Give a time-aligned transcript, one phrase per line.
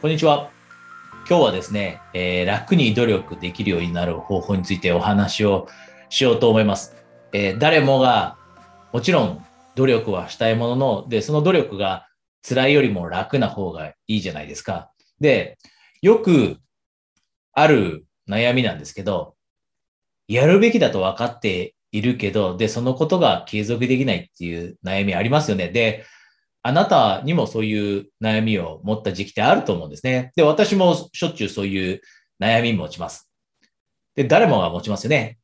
[0.00, 0.52] こんにちは。
[1.28, 5.66] 今日はですね、えー、楽に努力できるようになる方法についてお話を
[6.08, 6.94] しようと思います。
[7.32, 8.36] えー、誰もが
[8.92, 12.06] もちろん努力はしたいものの、で、その努力が
[12.48, 14.92] 辛いよりも楽な方がいいじゃないですか。
[15.18, 15.58] で、
[16.00, 16.58] よく
[17.52, 19.34] ある悩みなんですけど、
[20.28, 25.70] やるべきだと分かっているけど、で、そのことが継続できないっていう悩みありますよね。
[25.70, 26.04] で、
[26.68, 30.32] あなたにもそういう悩みを持った時期ってあると思うんですね。
[30.36, 32.02] で、私もしょっちゅうそういう
[32.38, 33.32] 悩み持ちます。
[34.14, 35.38] で、誰もが持ちますよね。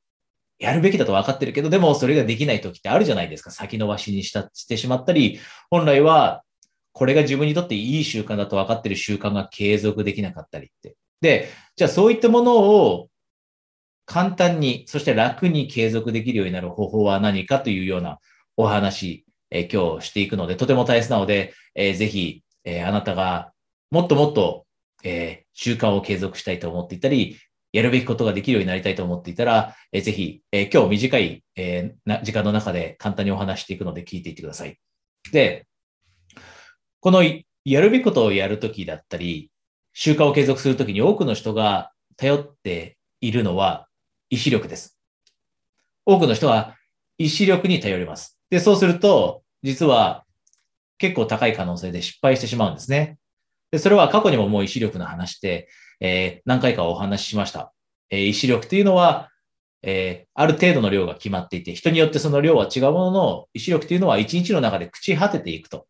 [0.59, 3.51] やるべきだと分かってるけど、でもそれができない時ってあるじゃないですか。
[3.51, 6.43] 先延ばしにしたしてしまったり、本来は
[6.93, 10.95] これが自分にとっていい習慣だと分かってる習慣が継続できなかったりって。
[11.23, 13.09] で、じゃあそういったものを
[14.05, 18.19] 簡単に、そして楽に継続できるようになる方法は何かというような
[18.59, 19.24] お話
[19.55, 23.53] え今日していくので、とても大切なので、えー、ぜひ、え、あなたが
[23.91, 24.67] もっともっと、
[25.05, 27.39] え、習慣を継続したいと思っていたり、
[27.73, 34.77] やるべきことができるようになりたいと思っていたら、えー、ぜひ、え、今日短い、え、な時間の中で簡単にお話していくので聞いていってください。
[35.31, 35.67] で、
[36.99, 37.23] この
[37.65, 39.53] やるべきことをやるときだったり、
[39.93, 43.87] 習慣を継続するときに多くの人が頼っているのは
[44.31, 44.99] 意志力です。
[46.05, 46.77] 多くの人は
[47.19, 48.41] 意志力に頼ります。
[48.51, 50.25] で、そうすると、実は
[50.99, 53.19] 結構高い可能性で失敗してしまうんですね。
[53.73, 55.69] で、それは過去にももう意志力の話で、
[56.01, 57.73] えー、何回かお話ししました。
[58.11, 59.31] えー、意志力というのは、
[59.83, 65.87] えー、ある程度の量が決まっていて、人によってその量は違うものの、意志力というのは一日の中で朽ち果てていくと。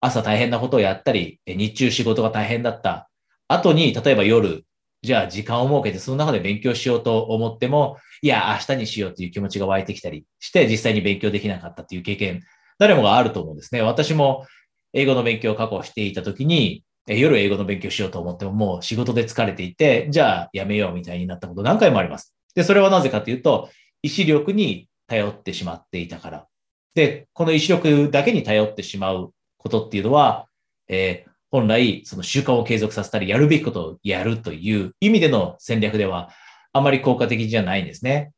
[0.00, 3.08] 朝大変なことをやったり、日中仕事が大変だった
[3.48, 4.64] 後に、例えば夜、
[5.02, 12.42] じゃあ時間を設けてその中で勉強しようと思っても、いや、明日にしようという気持ちが湧いてきたりして、実際に勉強できなかったという経験、
[12.78, 13.82] 誰もがあると思うんですね。
[13.82, 14.46] 私も
[14.92, 22.34] 英語の勉強を過去していたときに、夜英語の勉強しようと思ってももう仕事で疲れていて、じゃあやめようみたいになったこと何回もあります。
[22.54, 23.70] で、それはなぜかというと、
[24.02, 26.46] 意志力に頼ってしまっていたから。
[26.94, 30.46] で、この意志力だけに頼ってしまうことっていうのは、
[30.88, 36.30] えー、本来、その習慣を継続させたり、やるべきことをやるという意味での戦略では、
[36.72, 38.32] あまり効果的じゃないんですね。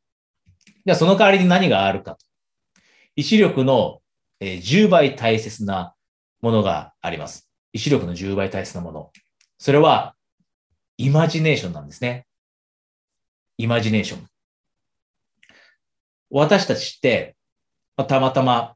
[0.85, 2.25] じゃあ、その代わりに何があるかと。
[3.15, 4.01] 意志力の
[4.39, 5.93] 10倍大切な
[6.41, 7.51] ものがあります。
[7.73, 9.11] 意志力の10倍大切なもの。
[9.57, 10.15] それは、
[10.97, 12.25] イマジネーションなんですね。
[13.57, 14.27] イマジネーション。
[16.29, 17.35] 私たちって、
[18.07, 18.75] たまたま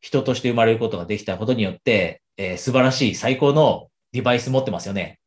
[0.00, 5.20] 人として生まれることができたことによって、えー、素晴らしい最高のデバイス持ってますよね。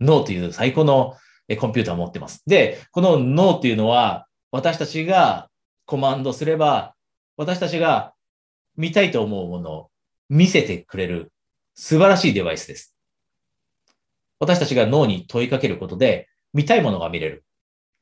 [0.00, 1.16] 脳という最高の
[1.60, 2.42] コンピューターを持ってます。
[2.44, 5.48] で、この脳というのは私たちが
[5.84, 6.96] コマンドすれば、
[7.36, 8.14] 私たちが
[8.76, 9.90] 見たいと思うものを
[10.28, 11.30] 見せてくれる
[11.76, 12.96] 素晴らしいデバイスです。
[14.40, 17.44] 私たちが脳に問いかけることで見たいものが見れる。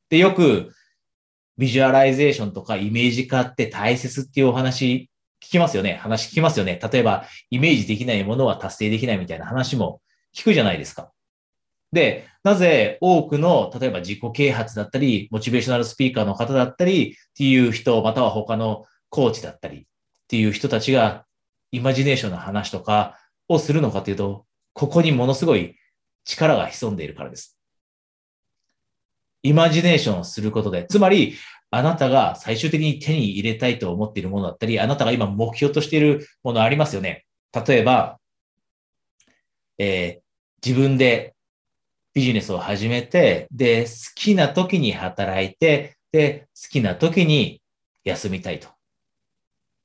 [0.09, 0.73] で、よく
[1.59, 5.11] ビジュアライゼーションとかイメージ化って大切っていうお話
[5.45, 5.93] 聞きますよね。
[5.93, 6.79] 話聞きますよね。
[6.91, 10.01] 例えば、イメージできないものは達成できないみたいな話も
[10.35, 11.11] 聞くじゃないですか。
[11.91, 19.83] で、なぜ多くの、例えば自己啓発だったり、モチベーショナルスピーカーの方だったりっていう人、または他のコーチだったりっ
[20.27, 21.25] ていう人たちが、
[21.71, 25.75] イマジネーションの話とかをするのかというと、ここにものすごい
[26.23, 27.59] 力が潜んでいるからです。
[29.43, 31.35] イマジネーションをすることで、つまり、
[31.71, 37.25] あなたが最終的に手に入れたいと思っているものだったり、あなたが今目標としているものありますよね。
[37.53, 38.19] 例えば、
[39.77, 41.35] えー、自分で
[42.13, 47.61] ビジネスを始めて、で、好きな時に働いて、で、好きな時に
[48.05, 48.69] 休みたいと。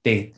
[0.04, 0.32] で、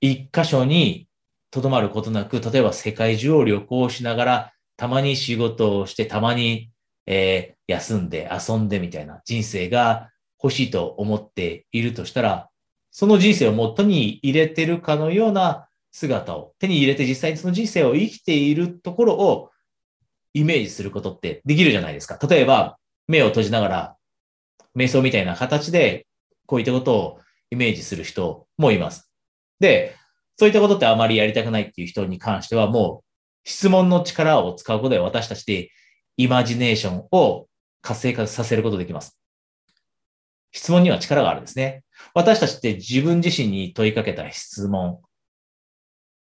[0.00, 1.06] 一箇所に
[1.50, 6.70] とどまることなく、例えば世界中を旅行しながら、たまに仕事をして、たまに、
[7.06, 10.10] えー、休んで遊んでみたいな人生が
[10.42, 12.48] 欲しいと思っているとしたら、
[12.90, 19.50] その人生をもっとに入れてるかのような姿を手に入れて実際にその人生を生きているところを
[20.34, 22.18] イメージすることってできるじゃないですか。
[22.28, 23.96] 例えば、目を閉じながら、
[24.76, 26.06] 瞑想みたいな形で、
[26.46, 27.20] こういったことを
[27.50, 29.10] イメージする人もいます。
[29.60, 29.96] で、
[30.36, 33.04] そういったことってあまりやりたくないっていう人に関しては、もう
[33.48, 35.70] 質問の力を使うことで私たちで
[36.16, 37.46] イマジネーションを
[37.80, 39.18] 活性化させることできます。
[40.52, 41.84] 質問には力があるんですね。
[42.14, 45.00] 私たちって自分自身に問いかけた質問。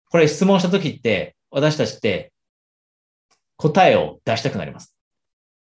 [0.10, 2.32] これ質問したときって、私たちって
[3.58, 4.96] 答えを出したくなります。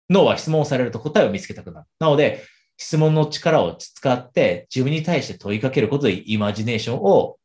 [0.09, 1.87] 脳は質問されると答えを見つけたくなる。
[1.99, 2.43] なので、
[2.77, 7.37] 質問の力を使って自分に対して問いかけることでイマジネーションを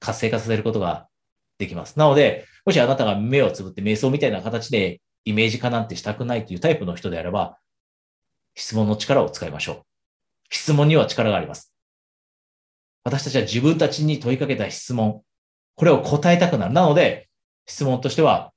[0.00, 1.08] 活性化させることが
[1.58, 1.98] できます。
[1.98, 7.58] なので、もしあなたが目をつぶって瞑想みたいな形でイメージ化なんてしたくないというタイプの人であれば、
[8.54, 9.89] 質問の力を使いましょう。
[10.50, 11.72] 質問には力があります。
[13.04, 15.22] 私たちは自分たちに問いかけた質問、
[15.76, 16.74] これを答えたくなる。
[16.74, 17.28] なので、
[17.66, 18.52] 質問としては、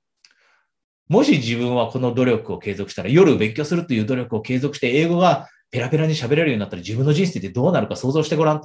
[1.08, 8.62] もし自分はこの努力を継続したら、夜勉強するという努力を継続して、英語がペラペラに喋れるようになったら自分の人生ってどうなるか想像してごらん。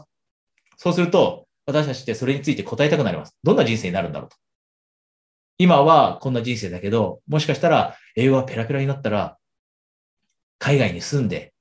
[0.76, 3.36] そうすると、私たちってそれについて答えたくなります。
[3.42, 4.36] どんな人生になるんだろうと。
[5.58, 9.36] 今はこんな人生だけど、もしかしたら英語がペラペラになったら、
[10.58, 11.52] 海外に住んで、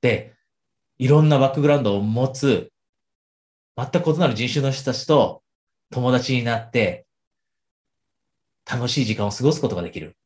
[0.00, 0.33] で、
[0.98, 2.70] いろんなバックグラウンドを持つ、
[3.76, 5.42] 全く異なる人種の人たちと
[5.90, 7.06] 友達になって、
[8.70, 10.16] 楽しい時間を過ごすことができる。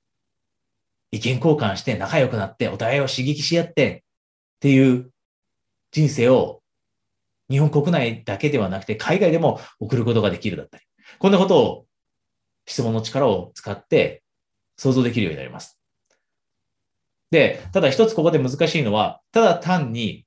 [1.10, 4.04] 意見交換して仲良くなって、お互いを刺激し合って
[4.56, 5.10] っていう
[5.90, 6.62] 人生を
[7.50, 10.84] 日本国内だけではなくて海外でも送ることができるだったり。
[11.18, 11.86] こんなことを
[12.66, 14.22] 質問の力を使って
[14.76, 15.80] 想像できるようになります。
[17.30, 20.26] で、ただ一つここで難しいのは、ただ単に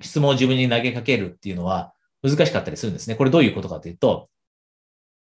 [0.00, 3.16] 質問を自分に投げかけるっていうのは難しかったりするんですね。
[3.16, 4.28] これどういうことかというと、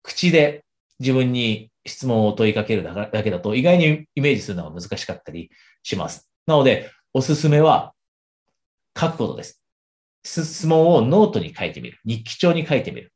[0.01, 0.65] 口で
[0.99, 5.51] 自分に質問を問いかけるだけだと意外にイメージするのが難しかったり
[5.83, 6.29] します。
[6.45, 7.93] なので、おすすめは
[8.99, 9.61] 書くことです。
[10.23, 11.99] 質問をノートに書いてみる。
[12.05, 13.11] 日記帳に書いてみる。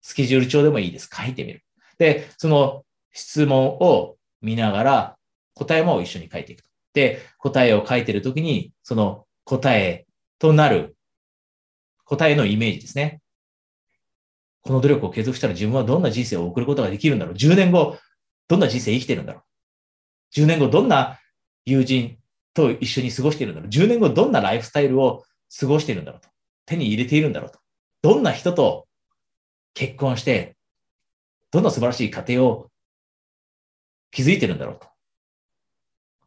[0.00, 1.10] スケジュール帳でもいいです。
[1.12, 1.62] 書いてみる。
[1.98, 5.16] で、その質問を見ながら
[5.54, 6.64] 答えも一緒に書いていく。
[6.94, 10.06] で、答えを書いてるときに、その答え
[10.38, 10.96] となる
[12.04, 13.20] 答えのイメージですね。
[14.62, 17.98] この努力を継続したら自分はどんな人生を送ることができるんだろう ?10 年後、
[18.48, 19.42] どんな人生生きてるんだろ
[20.36, 21.18] う ?10 年後、どんな
[21.64, 22.18] 友人
[22.54, 25.24] と一緒に過ごしているんだろう ?10 年後、どんなライフスタイルを
[25.58, 26.28] 過ごしているんだろうと。
[26.66, 27.58] 手に入れているんだろうと。
[28.02, 28.86] どんな人と
[29.74, 30.56] 結婚して、
[31.50, 32.70] どんな素晴らしい家庭を
[34.10, 34.88] 築いてるんだろうと。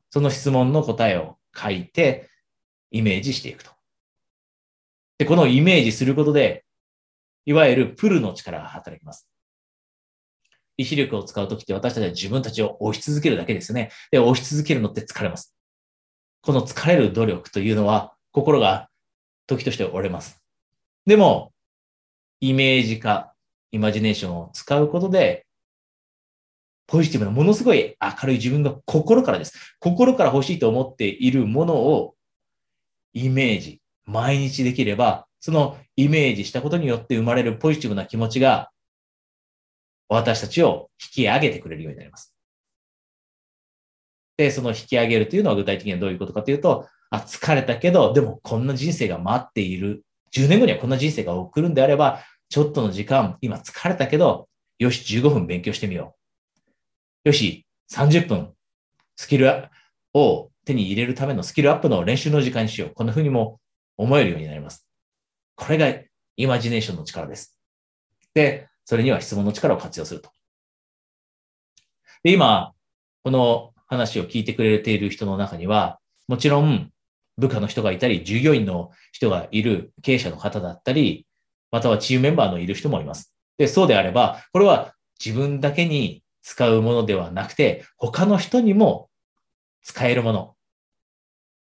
[0.09, 2.29] その質問の答えを書いて、
[2.91, 3.71] イメージしていくと。
[5.21, 6.65] で、このイメージすることで、
[7.45, 9.29] いわゆるプルの力が働きます。
[10.77, 13.91] 意志力を使うときって私たちは自分たちを押し続けるだけですよね。
[14.09, 15.55] で、押し続けるのって疲れます。
[16.41, 18.89] この疲れる努力というのは、心が
[19.45, 20.43] 時として折れます。
[21.05, 21.53] でも、
[22.39, 23.35] イメージ化、
[23.71, 25.45] イマジネーションを使うことで、
[26.87, 29.75] ポジティブな、ものすごい明るい自分が心からです。
[29.79, 32.15] 心から欲しいと思っているものを
[33.13, 33.80] イメージ、
[34.11, 38.69] 毎日できれば、そのイメージしたことによって生まれるポジティブな気持ちが、
[40.09, 42.35] 私たちを引き上げてくれるようになります。
[44.37, 50.03] で、その引き上げるというのは具体的にはどういうことかというと、あ、疲れたけど、でもこんな人生が待っている。
[50.33, 54.49] 10年後にはこんな人生が送るんであれば、ちょっとの時間、今疲れたけど、
[54.79, 56.15] よし、15分勉強してみよ
[57.23, 57.29] う。
[57.29, 58.53] よし、30分、
[59.15, 59.69] スキル
[60.13, 62.91] を手に入れるためのスキルアップの練習の時間にしよう。
[62.93, 63.60] こんな風にも
[64.01, 64.87] 思えるようになります。
[65.55, 65.93] これが
[66.35, 67.59] イマジネーションの力です。
[68.33, 70.31] で、それには質問の力を活用すると。
[72.23, 72.73] で、今、
[73.23, 76.89] この話を聞いてくれている人の中には、もちろん
[77.37, 81.27] 部下の人がいたり、従業員の人がいる経営者の方だったり、
[81.69, 83.35] またはチームメンバーのいる人もいます。
[83.57, 89.09] で、そうであれば、これは自分だけに使うものではなくて、他の人にも
[89.83, 90.55] 使えるもの。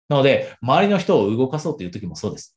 [0.08, 2.56] なので、周りの人を動かそうという時もそうです。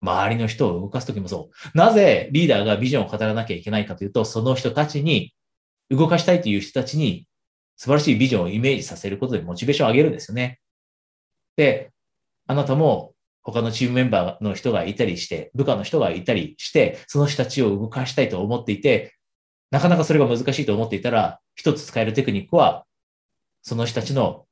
[0.00, 1.76] 周りの人を動かすときもそう。
[1.76, 5.34] なぜリーダーがビジョンを語らなきゃいけないかというと、その人たちに、
[5.90, 7.26] 動かしたいという人たちに
[7.76, 10.60] 素晴らしいビジョンをイメージさせることでモチベーションを上げるんですよね。
[11.56, 11.92] で、
[12.46, 19.14] あなたも他のチームメンバーの人がいたりして、部下の人がいたりして、その人たちを動かしたいと思っていて、
[19.70, 22.84] なかなかそれが難しいと思っていたら、一つ使えるテクニックは、
[23.62, 24.44] その人たちの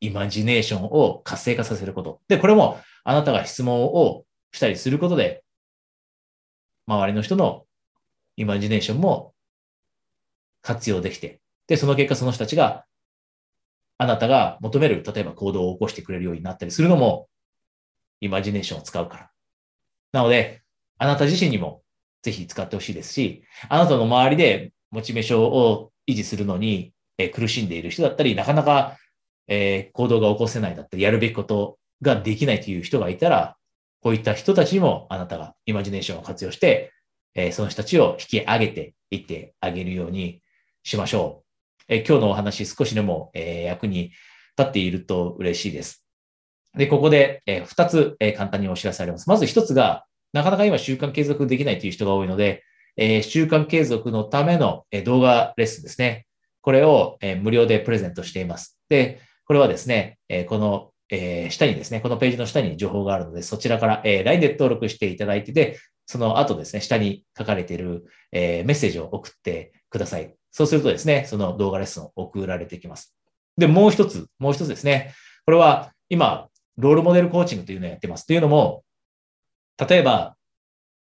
[0.00, 2.20] イマジネーションを活性化させること。
[2.28, 5.44] で、これもあなたが質問をしたりすることで、
[6.86, 7.66] 周りの人の
[8.36, 9.34] イマジネーションも
[10.62, 12.84] 活用できて、で、その結果その人たちが、
[13.98, 17.28] あなたが求める、例えば行動を起こしてくれるようになったりするのも、
[18.20, 19.30] イマジネーションを使うから。
[20.12, 20.62] なので、
[20.98, 21.82] あなた自身にも
[22.22, 26.92] ぜひ使ってほしいですし、あなたの周りでモチベーションを維持するのに、
[27.34, 28.96] 苦しんでいる人だったり、なかなか、
[29.50, 33.56] えー、行動が起こせないだったり、やるべきことができないという人がいたら、
[34.00, 36.92] こういった人たちにもあなたがイマジネーションを活用して、
[37.34, 40.40] えー、その人たちを引き上げていってあげるように
[40.84, 41.84] しましょう。
[41.88, 44.12] えー、今日のお話少しでも、えー、役に
[44.56, 46.06] 立っていると嬉しいです。
[46.76, 49.28] で、ここで、えー、2つ、えー、簡単にお知らせあります。
[49.28, 52.62] まず1つが、なかなか今習慣継続できないという人が多いので、
[52.96, 56.26] え習慣継続のための、え動画レッスンですね。
[56.60, 58.78] これを、え無料でプレゼントしています。
[58.88, 65.76] で、これはですね、えこの、え下にですね、このページの下に情報があるので、そちらから、え LINE で登録していただいてで、
[66.06, 70.32] その後ですね、下に書かれている、えメッセージを送ってください。
[70.52, 73.16] そうするとですね、その動画レッスンを送られてきます。
[73.56, 75.14] で、もう一つ、もう一つですね。
[75.44, 78.26] これは今、ロールモデルコーチングというのをやってます。
[78.28, 78.84] というのも、
[79.84, 80.36] 例えば、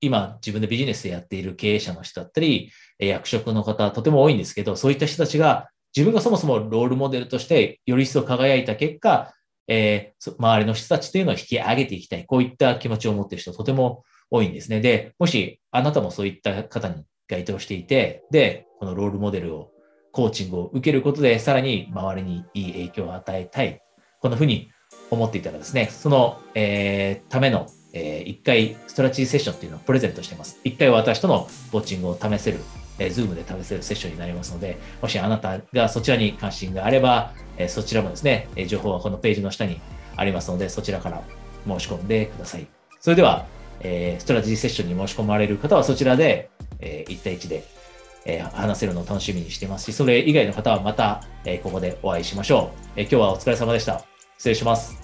[0.02, 9.34] 今自分でビジネスでやっている経営者の人だったり、役職の方、とても多いんですけど、そういった人たちが自分がそもそもロールモデルとしてより一層輝いた結果、
[9.68, 12.26] えー、周りの人たちというのを引き上げていきたい。
[12.26, 14.82] こういった気持ちを持っている人とても多いんですね。
[14.82, 19.70] で、もしあなたもそういった方に該当していて、で、このロールモデルを、
[20.12, 23.82] コーチングを受けることで、さらに周りにいい影響を与えたい。
[24.20, 24.70] こんなふうに
[25.10, 30.60] 思っていたらですね、その、えー、ための、えー、1回ストラテジーセッションっていうのをプレゼントしています。
[30.66, 32.60] 1回私とのコーチングを試せる、
[33.00, 39.80] えー、 Zoom で試せるセッションになりますので、もしあなたがそちらに関心があれば、えー、そちらもですね、え情報はこのページの下に
[40.16, 41.22] ありますので、そちらから
[41.68, 42.68] 申し込んでください。
[43.00, 43.46] それでは、
[43.80, 47.64] えー、ストラテジーセッションに申し込まれる方はそちらで、え、1対1で、
[48.26, 53.02] え、話せるのを楽しみにしていますし、それ以外の方はまた、え、ここでお会いしましょう、え。
[53.02, 54.06] 今日はお疲れ様でした。
[54.38, 55.03] 失礼します。